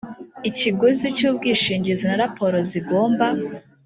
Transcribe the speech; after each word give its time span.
ikiguzi 0.49 1.07
cy 1.17 1.23
ubwishingizi 1.29 2.03
na 2.07 2.17
raporo 2.23 2.57
zigomba 2.69 3.27